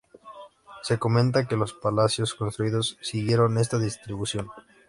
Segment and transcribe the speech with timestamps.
[0.81, 4.49] Se comenta que los palacios construidos siguieron esta distribución.